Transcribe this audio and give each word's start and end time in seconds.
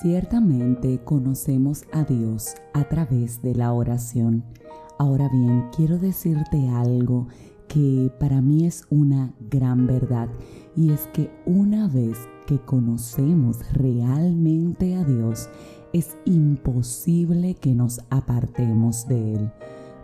Ciertamente 0.00 1.00
conocemos 1.02 1.82
a 1.92 2.04
Dios 2.04 2.54
a 2.72 2.84
través 2.84 3.42
de 3.42 3.56
la 3.56 3.72
oración. 3.72 4.44
Ahora 4.96 5.28
bien, 5.28 5.70
quiero 5.74 5.98
decirte 5.98 6.68
algo 6.68 7.26
que 7.66 8.12
para 8.20 8.40
mí 8.40 8.64
es 8.64 8.86
una 8.90 9.34
gran 9.50 9.88
verdad 9.88 10.28
y 10.76 10.92
es 10.92 11.08
que 11.08 11.32
una 11.46 11.88
vez 11.88 12.16
que 12.46 12.60
conocemos 12.60 13.58
realmente 13.72 14.94
a 14.94 15.02
Dios, 15.02 15.48
es 15.92 16.16
imposible 16.24 17.54
que 17.54 17.74
nos 17.74 18.00
apartemos 18.08 19.08
de 19.08 19.34
Él. 19.34 19.50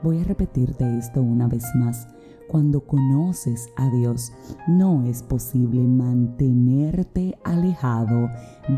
Voy 0.03 0.19
a 0.19 0.25
repetirte 0.25 0.99
esto 0.99 1.23
una 1.23 1.47
vez 1.47 1.65
más. 1.77 2.09
Cuando 2.49 2.81
conoces 2.81 3.69
a 3.77 3.89
Dios, 3.91 4.33
no 4.67 5.05
es 5.05 5.23
posible 5.23 5.87
mantenerte 5.87 7.39
alejado 7.45 8.29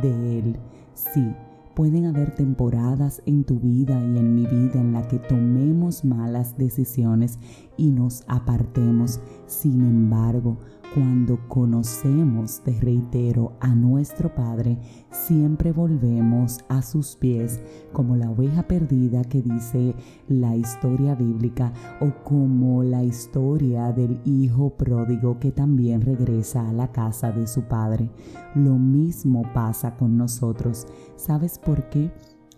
de 0.02 0.38
Él. 0.40 0.58
Sí, 0.96 1.34
pueden 1.74 2.06
haber 2.06 2.34
temporadas 2.34 3.20
en 3.26 3.44
tu 3.44 3.60
vida 3.60 4.00
y 4.00 4.16
en 4.16 4.34
mi 4.34 4.46
vida 4.46 4.80
en 4.80 4.94
la 4.94 5.06
que 5.06 5.18
tomemos 5.18 6.06
malas 6.06 6.56
decisiones 6.56 7.38
y 7.76 7.90
nos 7.90 8.24
apartemos. 8.28 9.20
Sin 9.46 9.82
embargo, 9.82 10.58
cuando 10.94 11.38
conocemos, 11.48 12.62
te 12.64 12.72
reitero, 12.80 13.52
a 13.60 13.74
nuestro 13.74 14.34
Padre, 14.34 14.78
siempre 15.10 15.70
volvemos 15.70 16.58
a 16.68 16.80
sus 16.80 17.16
pies 17.16 17.60
como 17.92 18.16
la 18.16 18.30
oveja 18.30 18.62
perdida 18.62 19.22
que 19.22 19.42
dice 19.42 19.94
la 20.26 20.56
historia 20.56 21.14
bíblica 21.14 21.72
o 22.00 22.12
como 22.24 22.82
la 22.82 23.04
historia 23.04 23.92
del 23.92 24.20
hijo 24.24 24.70
pródigo 24.70 25.38
que 25.38 25.52
también 25.52 26.00
regresa 26.00 26.68
a 26.68 26.72
la 26.72 26.90
casa 26.92 27.30
de 27.30 27.46
su 27.46 27.62
Padre. 27.64 28.10
Lo 28.54 28.78
mismo 28.78 29.42
pasa 29.52 29.96
con 29.96 30.16
nosotros. 30.16 30.86
¿Sabes 31.16 31.58
por 31.58 31.88
qué? 31.90 32.10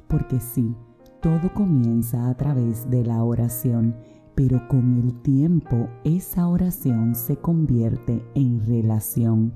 Porque 0.06 0.38
sí, 0.38 0.74
todo 1.20 1.52
comienza 1.52 2.28
a 2.28 2.36
través 2.36 2.88
de 2.88 3.04
la 3.04 3.24
oración 3.24 3.96
pero 4.38 4.68
con 4.68 5.02
el 5.02 5.20
tiempo 5.22 5.88
esa 6.04 6.46
oración 6.46 7.16
se 7.16 7.38
convierte 7.38 8.24
en 8.36 8.64
relación. 8.64 9.52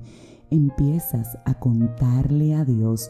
Empiezas 0.49 1.37
a 1.45 1.57
contarle 1.57 2.53
a 2.53 2.65
Dios 2.65 3.09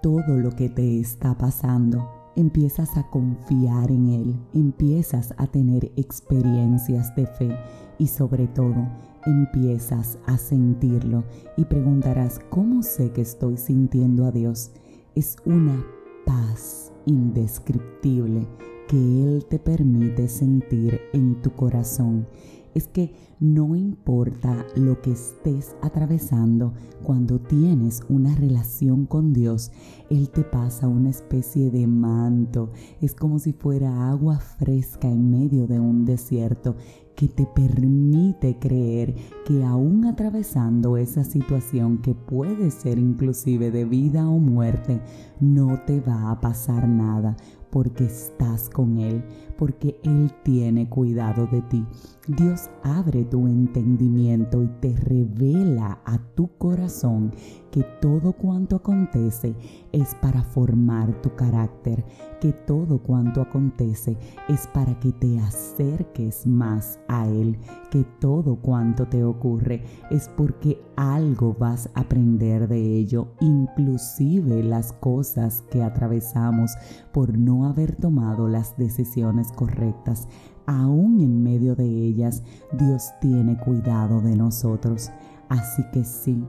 todo 0.00 0.38
lo 0.38 0.52
que 0.52 0.68
te 0.68 1.00
está 1.00 1.36
pasando. 1.36 2.08
Empiezas 2.36 2.96
a 2.96 3.10
confiar 3.10 3.90
en 3.90 4.06
Él, 4.10 4.36
empiezas 4.54 5.34
a 5.38 5.48
tener 5.48 5.90
experiencias 5.96 7.12
de 7.16 7.26
fe 7.26 7.50
y 7.98 8.06
sobre 8.06 8.46
todo 8.46 8.86
empiezas 9.26 10.18
a 10.24 10.38
sentirlo 10.38 11.24
y 11.56 11.64
preguntarás, 11.64 12.38
¿cómo 12.48 12.84
sé 12.84 13.10
que 13.10 13.22
estoy 13.22 13.56
sintiendo 13.56 14.24
a 14.24 14.30
Dios? 14.30 14.70
Es 15.16 15.34
una 15.44 15.84
paz 16.24 16.92
indescriptible 17.06 18.46
que 18.88 18.96
Él 18.96 19.44
te 19.48 19.58
permite 19.58 20.28
sentir 20.28 21.00
en 21.12 21.40
tu 21.42 21.52
corazón 21.52 22.26
es 22.74 22.86
que 22.88 23.12
no 23.40 23.76
importa 23.76 24.66
lo 24.76 25.00
que 25.00 25.12
estés 25.12 25.76
atravesando, 25.82 26.74
cuando 27.02 27.40
tienes 27.40 28.02
una 28.08 28.34
relación 28.34 29.06
con 29.06 29.32
Dios, 29.32 29.70
Él 30.10 30.30
te 30.30 30.42
pasa 30.42 30.88
una 30.88 31.10
especie 31.10 31.70
de 31.70 31.86
manto. 31.86 32.70
Es 33.00 33.14
como 33.14 33.38
si 33.38 33.52
fuera 33.52 34.10
agua 34.10 34.38
fresca 34.38 35.08
en 35.08 35.30
medio 35.30 35.66
de 35.66 35.78
un 35.78 36.04
desierto 36.04 36.76
que 37.14 37.28
te 37.28 37.46
permite 37.46 38.58
creer 38.60 39.16
que 39.44 39.64
aún 39.64 40.04
atravesando 40.04 40.96
esa 40.96 41.24
situación 41.24 41.98
que 41.98 42.14
puede 42.14 42.70
ser 42.70 42.98
inclusive 42.98 43.72
de 43.72 43.84
vida 43.84 44.28
o 44.28 44.38
muerte, 44.38 45.00
no 45.40 45.80
te 45.84 46.00
va 46.00 46.30
a 46.30 46.40
pasar 46.40 46.86
nada 46.88 47.36
porque 47.78 48.06
estás 48.06 48.68
con 48.68 48.98
Él, 48.98 49.22
porque 49.56 50.00
Él 50.02 50.32
tiene 50.42 50.88
cuidado 50.88 51.46
de 51.46 51.62
ti. 51.62 51.86
Dios 52.26 52.68
abre 52.82 53.24
tu 53.24 53.46
entendimiento 53.46 54.64
y 54.64 54.66
te 54.80 54.96
revela 54.96 56.00
a 56.04 56.18
tu 56.34 56.48
corazón 56.58 57.32
que 57.70 57.84
todo 58.00 58.32
cuanto 58.32 58.76
acontece 58.76 59.54
es 59.92 60.14
para 60.16 60.42
formar 60.42 61.22
tu 61.22 61.34
carácter, 61.36 62.04
que 62.40 62.52
todo 62.52 62.98
cuanto 62.98 63.40
acontece 63.40 64.16
es 64.48 64.66
para 64.66 64.98
que 64.98 65.12
te 65.12 65.38
acerques 65.38 66.46
más 66.46 66.98
a 67.08 67.28
Él, 67.28 67.58
que 67.90 68.04
todo 68.20 68.56
cuanto 68.56 69.06
te 69.06 69.22
ocurre 69.22 69.84
es 70.10 70.28
porque 70.36 70.82
algo 70.96 71.54
vas 71.58 71.88
a 71.94 72.00
aprender 72.00 72.68
de 72.68 72.98
ello, 72.98 73.28
inclusive 73.40 74.62
las 74.64 74.92
cosas 74.94 75.62
que 75.70 75.82
atravesamos 75.82 76.72
por 77.12 77.38
no 77.38 77.67
haber 77.68 77.96
tomado 77.96 78.48
las 78.48 78.76
decisiones 78.76 79.52
correctas. 79.52 80.28
Aún 80.66 81.20
en 81.20 81.42
medio 81.42 81.74
de 81.74 81.86
ellas, 81.86 82.42
Dios 82.78 83.10
tiene 83.20 83.56
cuidado 83.58 84.20
de 84.20 84.36
nosotros. 84.36 85.10
Así 85.48 85.82
que 85.92 86.04
sí, 86.04 86.44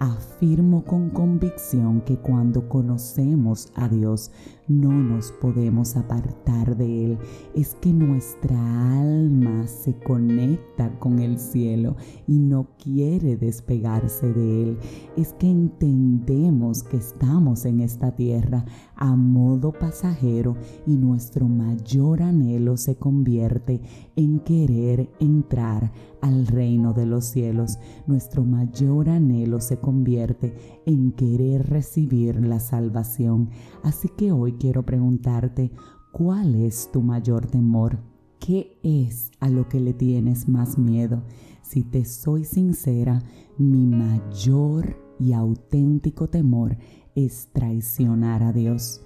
Afirmo 0.00 0.84
con 0.84 1.10
convicción 1.10 2.00
que 2.00 2.18
cuando 2.18 2.68
conocemos 2.68 3.72
a 3.74 3.88
Dios 3.88 4.32
no 4.68 4.92
nos 4.92 5.32
podemos 5.32 5.96
apartar 5.96 6.76
de 6.76 7.04
Él. 7.04 7.18
Es 7.54 7.74
que 7.76 7.92
nuestra 7.92 8.56
alma 9.00 9.66
se 9.66 9.94
conecta 9.98 10.98
con 10.98 11.18
el 11.18 11.38
cielo 11.38 11.96
y 12.26 12.38
no 12.38 12.68
quiere 12.82 13.36
despegarse 13.36 14.32
de 14.32 14.62
Él. 14.62 14.78
Es 15.16 15.32
que 15.34 15.50
entendemos 15.50 16.82
que 16.82 16.96
estamos 16.96 17.64
en 17.64 17.80
esta 17.80 18.14
tierra 18.14 18.64
a 18.96 19.14
modo 19.16 19.72
pasajero 19.72 20.56
y 20.86 20.96
nuestro 20.96 21.48
mayor 21.48 22.22
anhelo 22.22 22.76
se 22.76 22.96
convierte 22.96 23.80
en 24.16 24.40
querer 24.40 25.10
entrar 25.20 25.92
al 26.20 26.46
reino 26.46 26.94
de 26.94 27.04
los 27.04 27.26
cielos. 27.26 27.78
Nuestro 28.06 28.44
mayor 28.44 29.10
anhelo 29.10 29.60
se 29.60 29.76
convierte 29.76 30.54
en 30.86 31.12
querer 31.12 31.68
recibir 31.68 32.40
la 32.44 32.60
salvación. 32.60 33.50
Así 33.82 34.08
que 34.08 34.32
hoy 34.32 34.53
quiero 34.58 34.84
preguntarte, 34.84 35.70
¿cuál 36.12 36.54
es 36.54 36.90
tu 36.92 37.02
mayor 37.02 37.46
temor? 37.46 37.98
¿Qué 38.38 38.78
es 38.82 39.30
a 39.40 39.48
lo 39.48 39.68
que 39.68 39.80
le 39.80 39.92
tienes 39.92 40.48
más 40.48 40.78
miedo? 40.78 41.22
Si 41.62 41.82
te 41.82 42.04
soy 42.04 42.44
sincera, 42.44 43.22
mi 43.56 43.86
mayor 43.86 44.96
y 45.18 45.32
auténtico 45.32 46.28
temor 46.28 46.76
es 47.14 47.48
traicionar 47.52 48.42
a 48.42 48.52
Dios. 48.52 49.02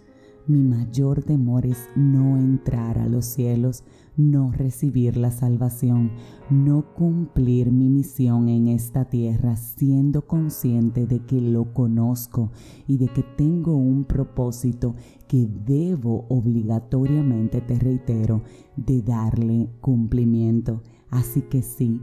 Mi 0.48 0.62
mayor 0.62 1.22
temor 1.22 1.66
es 1.66 1.90
no 1.94 2.38
entrar 2.38 2.98
a 2.98 3.06
los 3.06 3.26
cielos, 3.26 3.84
no 4.16 4.50
recibir 4.50 5.18
la 5.18 5.30
salvación, 5.30 6.10
no 6.48 6.94
cumplir 6.94 7.70
mi 7.70 7.90
misión 7.90 8.48
en 8.48 8.68
esta 8.68 9.04
tierra 9.04 9.56
siendo 9.56 10.26
consciente 10.26 11.06
de 11.06 11.20
que 11.20 11.42
lo 11.42 11.74
conozco 11.74 12.50
y 12.86 12.96
de 12.96 13.08
que 13.08 13.22
tengo 13.22 13.76
un 13.76 14.04
propósito 14.04 14.94
que 15.28 15.46
debo 15.66 16.24
obligatoriamente, 16.30 17.60
te 17.60 17.78
reitero, 17.78 18.42
de 18.74 19.02
darle 19.02 19.68
cumplimiento. 19.82 20.82
Así 21.10 21.42
que 21.42 21.60
sí, 21.60 22.00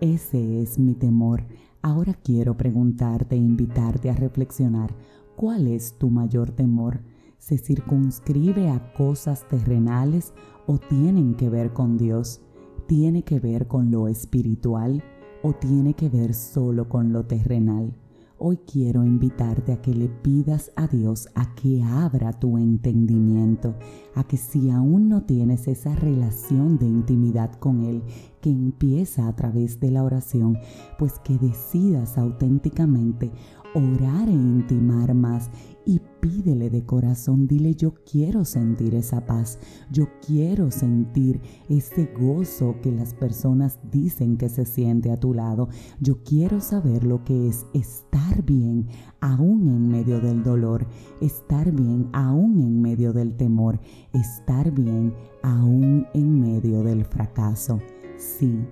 ese 0.00 0.62
es 0.62 0.78
mi 0.78 0.94
temor. 0.94 1.42
Ahora 1.82 2.14
quiero 2.14 2.56
preguntarte 2.56 3.34
e 3.34 3.40
invitarte 3.40 4.08
a 4.08 4.14
reflexionar, 4.14 4.94
¿cuál 5.34 5.66
es 5.66 5.98
tu 5.98 6.10
mayor 6.10 6.52
temor? 6.52 7.00
Se 7.38 7.56
circunscribe 7.56 8.68
a 8.68 8.92
cosas 8.92 9.46
terrenales 9.48 10.34
o 10.66 10.78
tienen 10.78 11.34
que 11.34 11.48
ver 11.48 11.72
con 11.72 11.96
Dios? 11.96 12.40
¿Tiene 12.86 13.22
que 13.22 13.40
ver 13.40 13.66
con 13.66 13.90
lo 13.90 14.08
espiritual 14.08 15.02
o 15.42 15.52
tiene 15.52 15.94
que 15.94 16.08
ver 16.08 16.34
solo 16.34 16.88
con 16.88 17.12
lo 17.12 17.24
terrenal? 17.24 17.94
Hoy 18.40 18.58
quiero 18.58 19.04
invitarte 19.04 19.72
a 19.72 19.82
que 19.82 19.92
le 19.92 20.08
pidas 20.08 20.70
a 20.76 20.86
Dios 20.86 21.28
a 21.34 21.56
que 21.56 21.82
abra 21.82 22.32
tu 22.32 22.56
entendimiento, 22.56 23.74
a 24.14 24.22
que 24.22 24.36
si 24.36 24.70
aún 24.70 25.08
no 25.08 25.24
tienes 25.24 25.66
esa 25.66 25.96
relación 25.96 26.78
de 26.78 26.86
intimidad 26.86 27.52
con 27.54 27.82
Él 27.82 28.04
que 28.40 28.50
empieza 28.50 29.28
a 29.28 29.36
través 29.36 29.80
de 29.80 29.90
la 29.90 30.02
oración, 30.04 30.58
pues 30.98 31.18
que 31.20 31.38
decidas 31.38 32.18
auténticamente 32.18 33.30
orar 33.74 34.28
e 34.28 34.32
intimar 34.32 35.14
más 35.14 35.50
y 35.84 36.00
pídele 36.20 36.68
de 36.68 36.84
corazón, 36.84 37.46
dile 37.46 37.74
yo 37.74 37.94
quiero 38.04 38.44
sentir 38.44 38.94
esa 38.94 39.24
paz, 39.24 39.58
yo 39.90 40.08
quiero 40.26 40.70
sentir 40.70 41.40
ese 41.68 42.12
gozo 42.18 42.76
que 42.82 42.92
las 42.92 43.14
personas 43.14 43.78
dicen 43.90 44.36
que 44.36 44.48
se 44.48 44.66
siente 44.66 45.10
a 45.10 45.16
tu 45.16 45.32
lado, 45.32 45.68
yo 46.00 46.22
quiero 46.24 46.60
saber 46.60 47.04
lo 47.04 47.24
que 47.24 47.48
es 47.48 47.66
estar 47.72 48.42
bien 48.44 48.88
aún 49.20 49.68
en 49.68 49.88
medio 49.88 50.20
del 50.20 50.42
dolor, 50.42 50.86
estar 51.20 51.72
bien 51.72 52.08
aún 52.12 52.60
en 52.60 52.82
medio 52.82 53.12
del 53.12 53.36
temor, 53.36 53.80
estar 54.12 54.70
bien 54.70 55.14
aún 55.42 56.06
en 56.12 56.40
medio 56.40 56.82
del 56.82 57.04
fracaso. 57.04 57.80
Sí, 58.18 58.66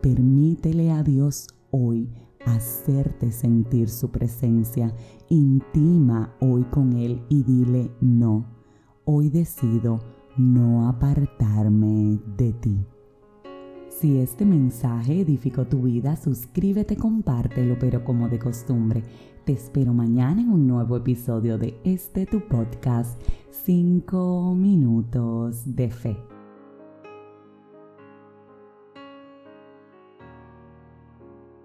permítele 0.00 0.90
a 0.90 1.02
Dios 1.02 1.46
hoy 1.70 2.08
hacerte 2.46 3.30
sentir 3.32 3.90
su 3.90 4.10
presencia 4.10 4.94
Intima 5.28 6.34
hoy 6.40 6.64
con 6.64 6.94
Él 6.94 7.22
y 7.28 7.42
dile 7.42 7.90
no. 8.00 8.46
Hoy 9.04 9.28
decido 9.28 10.00
no 10.38 10.88
apartarme 10.88 12.18
de 12.38 12.54
ti. 12.54 12.78
Si 13.90 14.16
este 14.16 14.46
mensaje 14.46 15.20
edificó 15.20 15.66
tu 15.66 15.82
vida, 15.82 16.16
suscríbete, 16.16 16.96
compártelo, 16.96 17.78
pero 17.78 18.04
como 18.04 18.30
de 18.30 18.38
costumbre, 18.38 19.02
te 19.44 19.52
espero 19.52 19.92
mañana 19.92 20.40
en 20.40 20.50
un 20.50 20.66
nuevo 20.66 20.96
episodio 20.96 21.58
de 21.58 21.78
este 21.84 22.24
tu 22.24 22.40
podcast 22.40 23.20
5 23.50 24.54
minutos 24.54 25.76
de 25.76 25.90
fe. 25.90 26.37